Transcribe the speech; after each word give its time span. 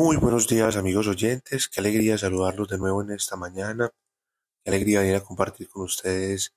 Muy 0.00 0.16
buenos 0.16 0.46
días 0.46 0.76
amigos 0.76 1.08
oyentes, 1.08 1.68
qué 1.68 1.80
alegría 1.80 2.16
saludarlos 2.16 2.68
de 2.68 2.78
nuevo 2.78 3.02
en 3.02 3.10
esta 3.10 3.34
mañana, 3.34 3.92
qué 4.62 4.70
alegría 4.70 5.00
venir 5.00 5.16
a 5.16 5.24
compartir 5.24 5.68
con 5.68 5.82
ustedes 5.82 6.54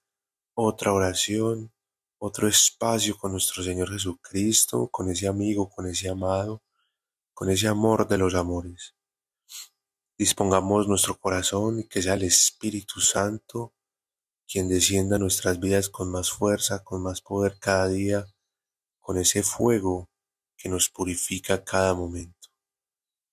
otra 0.54 0.94
oración, 0.94 1.74
otro 2.20 2.48
espacio 2.48 3.18
con 3.18 3.32
nuestro 3.32 3.64
Señor 3.64 3.92
Jesucristo, 3.92 4.90
con 4.90 5.10
ese 5.10 5.28
amigo, 5.28 5.72
con 5.72 5.88
ese 5.88 6.08
amado, 6.08 6.62
con 7.34 7.50
ese 7.50 7.68
amor 7.68 8.08
de 8.08 8.20
los 8.20 8.36
amores. 8.36 8.94
Dispongamos 10.20 10.88
nuestro 10.88 11.18
corazón 11.18 11.80
y 11.80 11.86
que 11.86 12.04
sea 12.04 12.14
el 12.14 12.24
Espíritu 12.26 13.02
Santo 13.02 13.74
quien 14.48 14.70
descienda 14.70 15.18
nuestras 15.18 15.60
vidas 15.60 15.90
con 15.90 16.12
más 16.12 16.30
fuerza, 16.30 16.84
con 16.84 17.02
más 17.02 17.22
poder 17.22 17.58
cada 17.58 17.88
día, 17.88 18.28
con 19.00 19.18
ese 19.18 19.42
fuego 19.42 20.12
que 20.56 20.70
nos 20.70 20.90
purifica 20.90 21.64
cada 21.64 21.96
momento. 21.96 22.41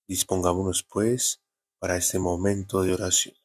Dispongámonos, 0.09 0.81
pues, 0.81 1.39
para 1.77 1.95
este 1.95 2.17
momento 2.17 2.81
de 2.81 2.95
oración. 2.95 3.35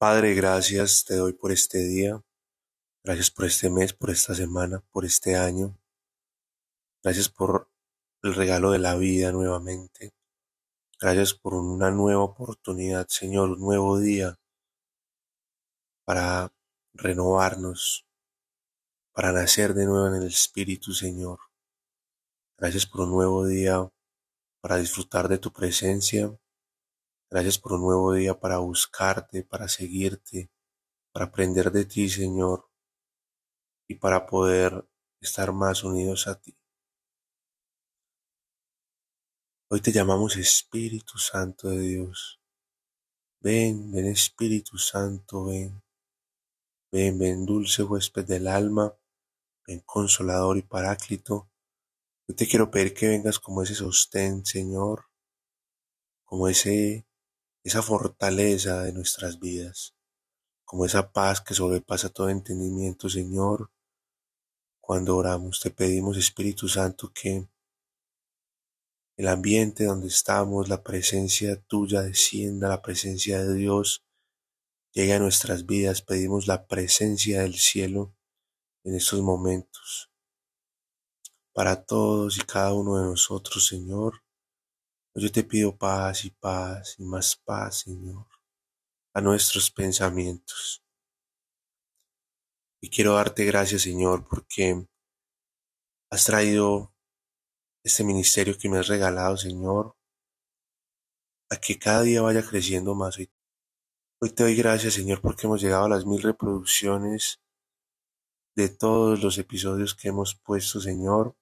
Padre, 0.00 0.34
gracias 0.34 1.04
te 1.04 1.14
doy 1.14 1.34
por 1.34 1.52
este 1.52 1.78
día. 1.78 2.20
Gracias 3.04 3.30
por 3.30 3.44
este 3.44 3.70
mes, 3.70 3.92
por 3.92 4.10
esta 4.10 4.34
semana, 4.34 4.82
por 4.90 5.04
este 5.04 5.36
año. 5.36 5.78
Gracias 7.04 7.28
por 7.28 7.70
el 8.24 8.34
regalo 8.34 8.72
de 8.72 8.80
la 8.80 8.96
vida 8.96 9.30
nuevamente. 9.30 10.10
Gracias 11.00 11.34
por 11.34 11.54
una 11.54 11.92
nueva 11.92 12.24
oportunidad, 12.24 13.06
Señor, 13.06 13.50
un 13.50 13.60
nuevo 13.60 14.00
día 14.00 14.40
para 16.04 16.52
renovarnos, 16.94 18.07
para 19.18 19.32
nacer 19.32 19.74
de 19.74 19.84
nuevo 19.84 20.06
en 20.06 20.22
el 20.22 20.28
Espíritu, 20.28 20.92
Señor. 20.92 21.40
Gracias 22.56 22.86
por 22.86 23.00
un 23.00 23.10
nuevo 23.10 23.44
día 23.44 23.90
para 24.62 24.76
disfrutar 24.76 25.26
de 25.26 25.38
tu 25.38 25.52
presencia. 25.52 26.38
Gracias 27.28 27.58
por 27.58 27.72
un 27.72 27.80
nuevo 27.80 28.12
día 28.12 28.38
para 28.38 28.58
buscarte, 28.58 29.42
para 29.42 29.66
seguirte, 29.66 30.52
para 31.12 31.24
aprender 31.24 31.72
de 31.72 31.84
ti, 31.84 32.08
Señor, 32.08 32.70
y 33.88 33.96
para 33.96 34.24
poder 34.24 34.88
estar 35.20 35.52
más 35.52 35.82
unidos 35.82 36.28
a 36.28 36.40
ti. 36.40 36.56
Hoy 39.68 39.80
te 39.80 39.90
llamamos 39.90 40.36
Espíritu 40.36 41.18
Santo 41.18 41.70
de 41.70 41.80
Dios. 41.80 42.40
Ven, 43.40 43.90
ven 43.90 44.06
Espíritu 44.06 44.78
Santo, 44.78 45.46
ven. 45.46 45.82
Ven, 46.92 47.18
ven 47.18 47.44
dulce 47.44 47.82
huésped 47.82 48.24
del 48.24 48.46
alma 48.46 48.96
consolador 49.84 50.56
y 50.56 50.62
paráclito. 50.62 51.50
Yo 52.26 52.34
te 52.34 52.46
quiero 52.46 52.70
pedir 52.70 52.94
que 52.94 53.08
vengas 53.08 53.38
como 53.38 53.62
ese 53.62 53.74
sostén, 53.74 54.44
Señor, 54.44 55.06
como 56.24 56.48
ese, 56.48 57.06
esa 57.64 57.82
fortaleza 57.82 58.82
de 58.82 58.92
nuestras 58.92 59.38
vidas, 59.38 59.94
como 60.64 60.84
esa 60.84 61.12
paz 61.12 61.40
que 61.40 61.54
sobrepasa 61.54 62.08
todo 62.08 62.28
entendimiento, 62.28 63.08
Señor. 63.08 63.70
Cuando 64.80 65.16
oramos, 65.16 65.60
te 65.60 65.70
pedimos, 65.70 66.16
Espíritu 66.16 66.68
Santo, 66.68 67.12
que 67.12 67.48
el 69.16 69.28
ambiente 69.28 69.84
donde 69.84 70.08
estamos, 70.08 70.68
la 70.68 70.82
presencia 70.82 71.60
tuya 71.62 72.02
descienda, 72.02 72.68
la 72.68 72.82
presencia 72.82 73.44
de 73.44 73.54
Dios 73.54 74.04
llegue 74.92 75.14
a 75.14 75.18
nuestras 75.18 75.66
vidas. 75.66 76.02
Pedimos 76.02 76.46
la 76.46 76.66
presencia 76.66 77.42
del 77.42 77.54
cielo 77.54 78.14
en 78.88 78.94
estos 78.94 79.20
momentos. 79.20 80.10
Para 81.52 81.84
todos 81.84 82.38
y 82.38 82.40
cada 82.40 82.72
uno 82.72 82.96
de 82.96 83.04
nosotros, 83.04 83.66
Señor, 83.66 84.22
yo 85.14 85.30
te 85.30 85.44
pido 85.44 85.76
paz 85.76 86.24
y 86.24 86.30
paz 86.30 86.96
y 86.98 87.04
más 87.04 87.36
paz, 87.36 87.80
Señor, 87.80 88.26
a 89.12 89.20
nuestros 89.20 89.70
pensamientos. 89.70 90.82
Y 92.80 92.88
quiero 92.88 93.14
darte 93.14 93.44
gracias, 93.44 93.82
Señor, 93.82 94.26
porque 94.26 94.86
has 96.10 96.24
traído 96.24 96.94
este 97.84 98.04
ministerio 98.04 98.56
que 98.56 98.70
me 98.70 98.78
has 98.78 98.88
regalado, 98.88 99.36
Señor, 99.36 99.96
a 101.50 101.56
que 101.56 101.78
cada 101.78 102.02
día 102.02 102.22
vaya 102.22 102.42
creciendo 102.42 102.94
más. 102.94 103.18
Hoy 103.18 104.30
te 104.30 104.44
doy 104.44 104.54
gracias, 104.54 104.94
Señor, 104.94 105.20
porque 105.20 105.46
hemos 105.46 105.60
llegado 105.60 105.84
a 105.84 105.90
las 105.90 106.06
mil 106.06 106.22
reproducciones 106.22 107.42
de 108.58 108.68
todos 108.68 109.22
los 109.22 109.38
episodios 109.38 109.94
que 109.94 110.08
hemos 110.08 110.34
puesto, 110.34 110.80
Señor. 110.80 111.36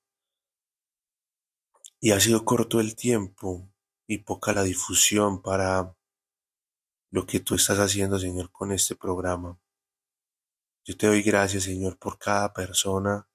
Y 1.99 2.11
ha 2.11 2.21
sido 2.21 2.45
corto 2.45 2.79
el 2.79 2.95
tiempo 2.95 3.73
y 4.07 4.19
poca 4.19 4.53
la 4.53 4.63
difusión 4.63 5.41
para 5.41 5.97
lo 7.11 7.25
que 7.25 7.41
tú 7.41 7.55
estás 7.55 7.79
haciendo, 7.79 8.19
Señor, 8.19 8.53
con 8.53 8.71
este 8.71 8.97
programa. 8.97 9.59
Yo 10.85 10.95
te 10.95 11.07
doy 11.07 11.23
gracias, 11.23 11.63
Señor, 11.63 11.97
por 11.97 12.19
cada 12.19 12.53
persona 12.53 13.27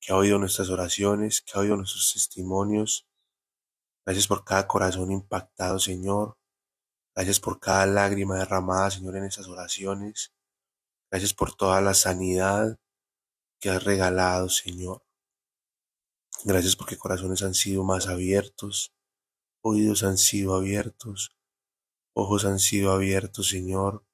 que 0.00 0.12
ha 0.12 0.16
oído 0.16 0.40
nuestras 0.40 0.68
oraciones, 0.68 1.40
que 1.40 1.52
ha 1.54 1.60
oído 1.60 1.76
nuestros 1.76 2.12
testimonios. 2.12 3.06
Gracias 4.04 4.26
por 4.26 4.44
cada 4.44 4.66
corazón 4.66 5.12
impactado, 5.12 5.78
Señor. 5.78 6.36
Gracias 7.14 7.38
por 7.38 7.60
cada 7.60 7.86
lágrima 7.86 8.38
derramada, 8.38 8.90
Señor, 8.90 9.14
en 9.18 9.24
esas 9.26 9.46
oraciones. 9.46 10.32
Gracias 11.12 11.32
por 11.32 11.54
toda 11.54 11.80
la 11.80 11.94
sanidad 11.94 12.76
que 13.60 13.70
has 13.70 13.84
regalado, 13.84 14.48
Señor. 14.48 15.04
Gracias 16.44 16.74
porque 16.74 16.96
corazones 16.96 17.42
han 17.42 17.54
sido 17.54 17.84
más 17.84 18.06
abiertos, 18.06 18.94
oídos 19.62 20.02
han 20.02 20.16
sido 20.16 20.54
abiertos, 20.54 21.36
ojos 22.14 22.44
han 22.46 22.58
sido 22.58 22.92
abiertos, 22.92 23.48
Señor. 23.48 24.04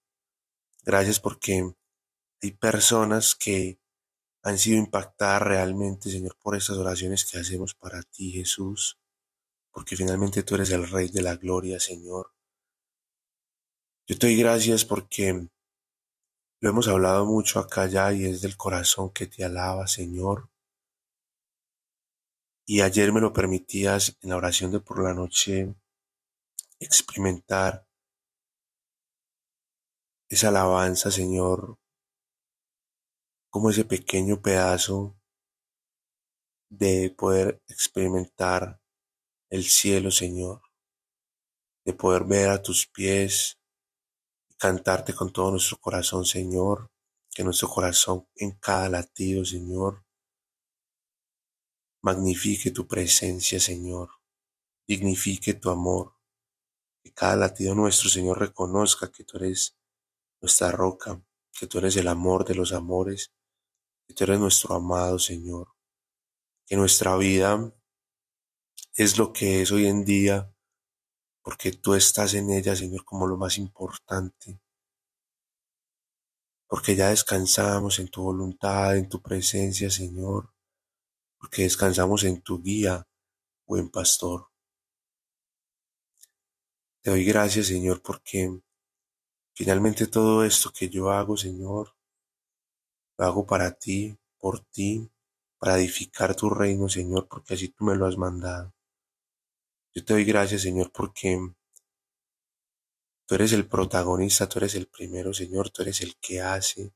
Gracias 0.84 1.21
porque 1.21 1.75
hay 2.43 2.51
personas 2.53 3.34
que 3.34 3.79
han 4.43 4.59
sido 4.59 4.79
impactadas 4.79 5.43
realmente, 5.43 6.11
Señor, 6.11 6.37
por 6.41 6.57
estas 6.57 6.77
oraciones 6.78 7.25
que 7.25 7.39
hacemos 7.39 7.75
para 7.75 8.03
ti, 8.03 8.33
Jesús, 8.33 8.99
porque 9.73 9.97
finalmente 9.97 10.43
tú 10.43 10.57
eres 10.57 10.71
el 10.71 10.89
Rey 10.89 11.09
de 11.09 11.23
la 11.23 11.37
Gloria, 11.37 11.81
Señor. 11.81 12.33
Yo 14.09 14.19
te 14.19 14.27
doy 14.28 14.37
gracias 14.37 14.84
porque 14.84 15.49
lo 16.61 16.71
hemos 16.71 16.89
hablado 16.89 17.27
mucho 17.27 17.59
acá 17.59 17.87
ya 17.87 18.12
y 18.12 18.25
es 18.25 18.41
del 18.41 18.56
corazón 18.56 19.11
que 19.11 19.27
te 19.27 19.44
alaba, 19.44 19.87
Señor. 19.87 20.50
Y 22.67 22.81
ayer 22.81 23.12
me 23.12 23.21
lo 23.21 23.33
permitías 23.33 24.17
en 24.22 24.31
la 24.31 24.37
oración 24.37 24.72
de 24.72 24.81
por 24.81 25.03
la 25.03 25.15
noche 25.15 25.75
experimentar 26.81 27.87
esa 30.28 30.49
alabanza, 30.49 31.11
Señor, 31.11 31.78
como 33.50 33.71
ese 33.71 33.84
pequeño 33.84 34.41
pedazo 34.41 35.16
de 36.69 37.15
poder 37.16 37.62
experimentar 37.69 38.81
el 39.50 39.65
cielo, 39.65 40.11
Señor, 40.11 40.62
de 41.84 41.93
poder 41.93 42.25
ver 42.25 42.50
a 42.50 42.61
tus 42.61 42.89
pies 42.89 43.59
cantarte 44.59 45.15
con 45.15 45.33
todo 45.33 45.50
nuestro 45.50 45.78
corazón, 45.78 46.25
Señor, 46.25 46.91
que 47.31 47.44
nuestro 47.44 47.69
corazón 47.69 48.27
en 48.37 48.53
cada 48.53 48.89
latido, 48.89 49.44
Señor, 49.44 50.05
magnifique 52.03 52.71
tu 52.71 52.87
presencia, 52.87 53.61
Señor, 53.61 54.11
dignifique 54.87 55.55
tu 55.55 55.71
amor, 55.71 56.15
que 57.03 57.12
cada 57.12 57.37
latido 57.37 57.75
nuestro, 57.75 58.09
Señor, 58.09 58.39
reconozca 58.39 59.10
que 59.10 59.25
tú 59.25 59.36
eres 59.39 59.77
nuestra 60.41 60.71
roca, 60.71 61.22
que 61.53 61.66
tú 61.66 61.78
eres 61.78 61.97
el 61.97 62.09
amor 62.09 62.45
de 62.45 62.54
los 62.54 62.72
amores, 62.72 63.33
que 64.07 64.15
tú 64.15 64.25
eres 64.25 64.39
nuestro 64.39 64.75
amado, 64.75 65.19
Señor, 65.19 65.69
que 66.66 66.77
nuestra 66.77 67.16
vida 67.16 67.75
es 68.95 69.19
lo 69.19 69.33
que 69.33 69.63
es 69.63 69.72
hoy 69.72 69.86
en 69.86 70.04
día 70.04 70.55
porque 71.47 71.71
tú 71.71 71.95
estás 71.95 72.34
en 72.34 72.51
ella, 72.51 72.75
Señor, 72.75 73.04
como 73.04 73.25
lo 73.28 73.37
más 73.37 73.57
importante. 73.57 74.60
Porque 76.66 76.97
ya 76.97 77.10
descansamos 77.10 78.01
en 78.01 78.09
tu 78.09 78.25
voluntad, 78.25 78.97
en 78.97 79.09
tu 79.09 79.22
presencia, 79.22 79.89
Señor. 79.89 80.53
Porque 81.39 81.63
descansamos 81.63 82.25
en 82.25 82.43
tu 82.43 82.60
guía, 82.60 83.07
buen 83.65 83.91
pastor. 83.91 84.48
Te 87.01 87.10
doy 87.10 87.25
gracias, 87.25 87.69
Señor, 87.69 88.03
porque 88.03 88.51
finalmente 89.54 90.09
todo 90.09 90.45
esto 90.45 90.72
que 90.77 90.89
yo 90.89 91.13
hago, 91.13 91.37
Señor, 91.37 91.95
lo 93.19 93.25
hago 93.25 93.47
para 93.47 93.71
ti, 93.71 94.19
por 94.37 94.65
ti, 94.65 95.09
para 95.60 95.78
edificar 95.78 96.34
tu 96.34 96.51
reino, 96.51 96.89
Señor, 96.89 97.28
porque 97.28 97.54
así 97.54 97.69
tú 97.69 97.84
me 97.84 97.95
lo 97.95 98.07
has 98.07 98.16
mandado. 98.19 98.76
Yo 99.97 100.04
te 100.04 100.13
doy 100.13 100.27
gracias, 100.27 100.60
Señor, 100.60 100.93
porque 100.93 101.39
tú 103.25 103.34
eres 103.34 103.53
el 103.53 103.66
protagonista, 103.66 104.47
tú 104.47 104.59
eres 104.59 104.75
el 104.75 104.89
primero, 104.89 105.33
Señor, 105.33 105.71
tú 105.71 105.81
eres 105.81 106.03
el 106.03 106.19
que 106.19 106.43
hace. 106.43 106.93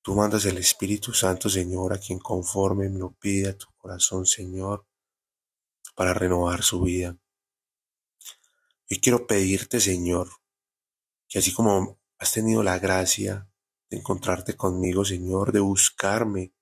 Tú 0.00 0.14
mandas 0.14 0.46
el 0.46 0.56
Espíritu 0.56 1.12
Santo, 1.12 1.50
Señor, 1.50 1.92
a 1.92 1.98
quien 1.98 2.18
conforme 2.18 2.88
me 2.88 2.98
lo 2.98 3.12
pide 3.12 3.50
a 3.50 3.58
tu 3.58 3.66
corazón, 3.76 4.24
Señor, 4.24 4.86
para 5.94 6.14
renovar 6.14 6.62
su 6.62 6.80
vida. 6.80 7.18
Yo 8.88 8.96
quiero 8.98 9.26
pedirte, 9.26 9.80
Señor, 9.80 10.30
que 11.28 11.40
así 11.40 11.52
como 11.52 12.00
has 12.18 12.32
tenido 12.32 12.62
la 12.62 12.78
gracia 12.78 13.46
de 13.90 13.98
encontrarte 13.98 14.56
conmigo, 14.56 15.04
Señor, 15.04 15.52
de 15.52 15.60
buscarme, 15.60 16.54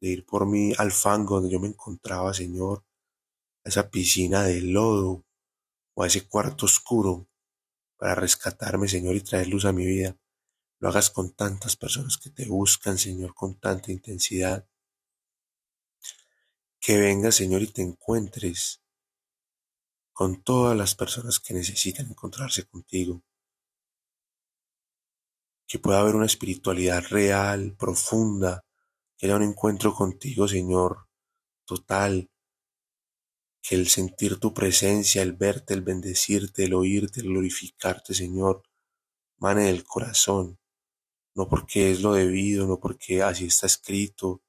de 0.00 0.10
ir 0.10 0.24
por 0.24 0.46
mí 0.46 0.72
al 0.78 0.92
fango 0.92 1.40
donde 1.40 1.50
yo 1.50 1.58
me 1.58 1.66
encontraba, 1.66 2.32
Señor, 2.32 2.84
a 3.64 3.68
esa 3.68 3.90
piscina 3.90 4.42
de 4.42 4.60
lodo 4.60 5.24
o 5.94 6.02
a 6.02 6.06
ese 6.06 6.28
cuarto 6.28 6.66
oscuro 6.66 7.28
para 7.96 8.14
rescatarme, 8.14 8.88
Señor, 8.88 9.14
y 9.16 9.20
traer 9.20 9.48
luz 9.48 9.64
a 9.64 9.72
mi 9.72 9.86
vida. 9.86 10.16
Lo 10.78 10.88
hagas 10.88 11.10
con 11.10 11.34
tantas 11.34 11.76
personas 11.76 12.18
que 12.18 12.30
te 12.30 12.46
buscan, 12.46 12.98
Señor, 12.98 13.34
con 13.34 13.58
tanta 13.58 13.90
intensidad. 13.90 14.68
Que 16.78 16.98
vengas, 16.98 17.36
Señor, 17.36 17.62
y 17.62 17.68
te 17.68 17.80
encuentres 17.80 18.82
con 20.12 20.42
todas 20.42 20.76
las 20.76 20.94
personas 20.94 21.40
que 21.40 21.54
necesitan 21.54 22.06
encontrarse 22.06 22.66
contigo. 22.66 23.22
Que 25.66 25.78
pueda 25.78 26.00
haber 26.00 26.14
una 26.14 26.26
espiritualidad 26.26 27.02
real, 27.08 27.74
profunda, 27.76 28.64
que 29.16 29.26
haya 29.26 29.36
un 29.36 29.42
encuentro 29.42 29.94
contigo, 29.94 30.46
Señor, 30.46 31.08
total. 31.64 32.30
El 33.70 33.88
sentir 33.88 34.38
tu 34.38 34.52
presencia, 34.52 35.22
el 35.22 35.32
verte, 35.32 35.74
el 35.74 35.82
bendecirte, 35.82 36.64
el 36.64 36.74
oírte, 36.74 37.20
el 37.20 37.28
glorificarte, 37.28 38.14
Señor, 38.14 38.62
mane 39.38 39.64
del 39.64 39.84
corazón. 39.84 40.58
No 41.34 41.48
porque 41.48 41.90
es 41.90 42.02
lo 42.02 42.12
debido, 42.12 42.66
no 42.66 42.78
porque 42.78 43.22
así 43.22 43.46
está 43.46 43.66
escrito. 43.66 44.42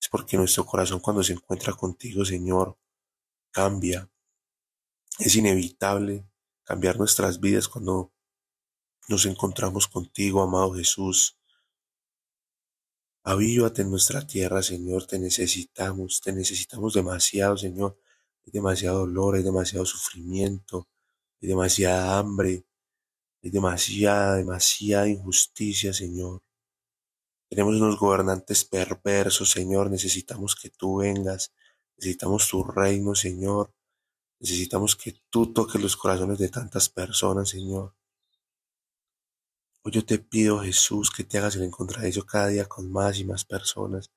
Es 0.00 0.08
porque 0.08 0.36
nuestro 0.36 0.66
corazón 0.66 1.00
cuando 1.00 1.22
se 1.22 1.32
encuentra 1.32 1.72
contigo, 1.72 2.24
Señor, 2.24 2.78
cambia 3.50 4.10
es 5.20 5.36
inevitable 5.36 6.26
cambiar 6.64 6.96
nuestras 6.96 7.40
vidas 7.40 7.68
cuando 7.68 8.10
nos 9.08 9.26
encontramos 9.26 9.86
contigo, 9.86 10.40
amado 10.40 10.72
Jesús. 10.72 11.38
Avívate 13.22 13.82
en 13.82 13.90
nuestra 13.90 14.26
tierra, 14.26 14.62
Señor, 14.62 15.06
te 15.06 15.18
necesitamos, 15.18 16.22
te 16.22 16.32
necesitamos 16.32 16.94
demasiado, 16.94 17.58
Señor. 17.58 17.98
Hay 18.44 18.52
demasiado 18.52 19.00
dolor, 19.00 19.36
hay 19.36 19.42
demasiado 19.42 19.84
sufrimiento, 19.86 20.88
hay 21.40 21.48
demasiada 21.48 22.18
hambre, 22.18 22.64
hay 23.42 23.50
demasiada, 23.50 24.36
demasiada 24.36 25.08
injusticia, 25.08 25.92
Señor. 25.92 26.42
Tenemos 27.48 27.74
unos 27.76 27.98
gobernantes 27.98 28.64
perversos, 28.64 29.50
Señor. 29.50 29.90
Necesitamos 29.90 30.54
que 30.54 30.70
tú 30.70 30.98
vengas. 30.98 31.52
Necesitamos 31.96 32.48
tu 32.48 32.62
reino, 32.62 33.14
Señor. 33.14 33.74
Necesitamos 34.38 34.94
que 34.94 35.20
tú 35.30 35.52
toques 35.52 35.82
los 35.82 35.96
corazones 35.96 36.38
de 36.38 36.48
tantas 36.48 36.88
personas, 36.88 37.48
Señor. 37.48 37.94
Hoy 39.82 39.92
yo 39.92 40.04
te 40.04 40.18
pido, 40.18 40.60
Jesús, 40.60 41.10
que 41.10 41.24
te 41.24 41.38
hagas 41.38 41.56
el 41.56 41.62
encontradizo 41.64 42.24
cada 42.24 42.48
día 42.48 42.66
con 42.66 42.92
más 42.92 43.18
y 43.18 43.24
más 43.24 43.44
personas. 43.44 44.10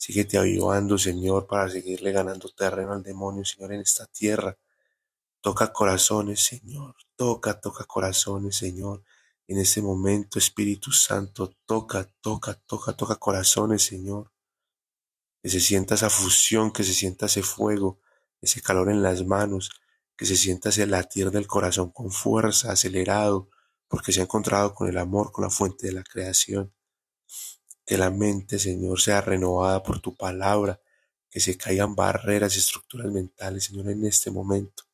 Síguete 0.00 0.38
avivando, 0.38 0.96
Señor, 0.96 1.46
para 1.46 1.68
seguirle 1.68 2.10
ganando 2.10 2.48
terreno 2.48 2.94
al 2.94 3.02
demonio, 3.02 3.44
Señor, 3.44 3.74
en 3.74 3.82
esta 3.82 4.06
tierra. 4.06 4.56
Toca 5.42 5.74
corazones, 5.74 6.40
Señor. 6.40 6.96
Toca, 7.16 7.60
toca 7.60 7.84
corazones, 7.84 8.56
Señor. 8.56 9.04
En 9.46 9.58
este 9.58 9.82
momento, 9.82 10.38
Espíritu 10.38 10.90
Santo, 10.90 11.52
toca, 11.66 12.10
toca, 12.22 12.54
toca, 12.54 12.94
toca 12.94 13.16
corazones, 13.16 13.82
Señor. 13.82 14.32
Que 15.42 15.50
se 15.50 15.60
sienta 15.60 15.96
esa 15.96 16.08
fusión, 16.08 16.72
que 16.72 16.82
se 16.82 16.94
sienta 16.94 17.26
ese 17.26 17.42
fuego, 17.42 18.00
ese 18.40 18.62
calor 18.62 18.88
en 18.90 19.02
las 19.02 19.26
manos, 19.26 19.68
que 20.16 20.24
se 20.24 20.36
sienta 20.36 20.70
ese 20.70 20.86
latir 20.86 21.30
del 21.30 21.46
corazón 21.46 21.90
con 21.90 22.10
fuerza, 22.10 22.72
acelerado, 22.72 23.50
porque 23.86 24.12
se 24.12 24.20
ha 24.20 24.22
encontrado 24.22 24.74
con 24.74 24.88
el 24.88 24.96
amor, 24.96 25.30
con 25.30 25.44
la 25.44 25.50
fuente 25.50 25.88
de 25.88 25.92
la 25.92 26.04
creación. 26.04 26.72
Que 27.90 27.98
la 27.98 28.12
mente, 28.12 28.60
Señor, 28.60 29.00
sea 29.00 29.20
renovada 29.20 29.82
por 29.82 29.98
tu 29.98 30.14
palabra, 30.14 30.80
que 31.28 31.40
se 31.40 31.56
caigan 31.56 31.96
barreras 31.96 32.54
y 32.54 32.60
estructuras 32.60 33.10
mentales, 33.10 33.64
Señor, 33.64 33.90
en 33.90 34.06
este 34.06 34.30
momento. 34.30 34.84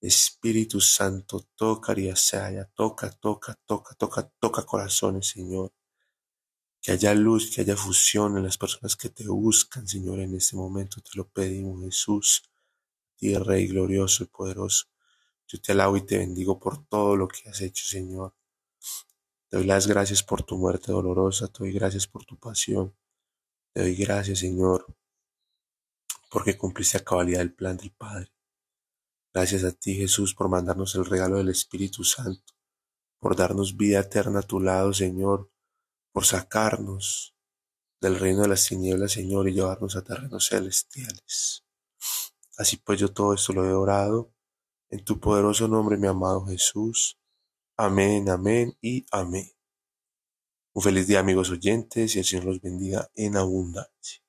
Espíritu 0.00 0.80
Santo, 0.80 1.46
toca 1.54 1.94
Riasaya, 1.94 2.64
toca, 2.74 3.08
toca, 3.12 3.56
toca, 3.64 3.94
toca, 3.94 4.32
toca 4.40 4.66
corazones, 4.66 5.28
Señor. 5.28 5.72
Que 6.82 6.90
haya 6.90 7.14
luz, 7.14 7.54
que 7.54 7.60
haya 7.60 7.76
fusión 7.76 8.36
en 8.36 8.42
las 8.42 8.58
personas 8.58 8.96
que 8.96 9.10
te 9.10 9.28
buscan, 9.28 9.86
Señor, 9.86 10.18
en 10.18 10.34
este 10.34 10.56
momento. 10.56 11.00
Te 11.02 11.10
lo 11.14 11.28
pedimos, 11.28 11.84
Jesús 11.84 12.42
ti, 13.16 13.32
Rey 13.38 13.68
glorioso 13.68 14.24
y 14.24 14.26
poderoso. 14.26 14.86
Yo 15.46 15.60
te 15.60 15.70
alabo 15.70 15.96
y 15.96 16.04
te 16.04 16.18
bendigo 16.18 16.58
por 16.58 16.84
todo 16.86 17.16
lo 17.16 17.28
que 17.28 17.48
has 17.48 17.60
hecho, 17.60 17.84
Señor. 17.86 18.34
Te 19.48 19.58
doy 19.58 19.66
las 19.66 19.86
gracias 19.86 20.22
por 20.22 20.42
tu 20.42 20.56
muerte 20.56 20.92
dolorosa, 20.92 21.48
te 21.48 21.60
doy 21.60 21.72
gracias 21.72 22.06
por 22.06 22.24
tu 22.24 22.38
pasión. 22.38 22.96
Te 23.72 23.82
doy 23.82 23.94
gracias, 23.96 24.38
Señor, 24.38 24.86
porque 26.30 26.56
cumpliste 26.56 26.98
a 26.98 27.04
cabalidad 27.04 27.42
el 27.42 27.54
plan 27.54 27.76
del 27.76 27.92
Padre. 27.92 28.32
Gracias 29.32 29.64
a 29.64 29.72
ti, 29.72 29.94
Jesús, 29.94 30.34
por 30.34 30.48
mandarnos 30.48 30.94
el 30.94 31.04
regalo 31.04 31.38
del 31.38 31.48
Espíritu 31.48 32.04
Santo, 32.04 32.54
por 33.18 33.34
darnos 33.34 33.76
vida 33.76 34.00
eterna 34.00 34.40
a 34.40 34.42
tu 34.42 34.60
lado, 34.60 34.92
Señor, 34.92 35.50
por 36.12 36.24
sacarnos 36.24 37.34
del 38.00 38.18
reino 38.18 38.42
de 38.42 38.48
las 38.48 38.66
tinieblas, 38.66 39.12
Señor, 39.12 39.48
y 39.48 39.54
llevarnos 39.54 39.96
a 39.96 40.04
terrenos 40.04 40.48
celestiales. 40.48 41.64
Así 42.56 42.76
pues 42.76 43.00
yo 43.00 43.12
todo 43.12 43.34
esto 43.34 43.52
lo 43.52 43.64
he 43.64 43.72
orado 43.72 44.32
en 44.90 45.04
tu 45.04 45.18
poderoso 45.18 45.66
nombre, 45.66 45.96
mi 45.96 46.06
amado 46.06 46.46
Jesús. 46.46 47.18
Amén, 47.76 48.28
amén 48.30 48.76
y 48.80 49.04
amén. 49.10 49.50
Un 50.74 50.82
feliz 50.82 51.06
día 51.06 51.20
amigos 51.20 51.50
oyentes 51.50 52.16
y 52.16 52.20
el 52.20 52.24
Señor 52.24 52.46
los 52.46 52.60
bendiga 52.60 53.10
en 53.14 53.36
abundancia. 53.36 54.23